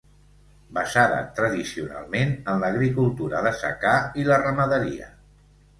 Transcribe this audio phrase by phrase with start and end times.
[0.77, 5.17] Basada tradicionalment en l'agricultura de secà i la ramaderia.